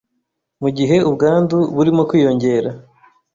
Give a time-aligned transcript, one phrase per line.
[0.61, 2.69] mu gihe ubwandu burimo kwiyongera.